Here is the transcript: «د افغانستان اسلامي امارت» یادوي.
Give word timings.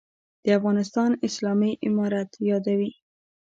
«د 0.43 0.45
افغانستان 0.57 1.09
اسلامي 1.27 1.71
امارت» 1.87 2.29
یادوي. 2.49 2.91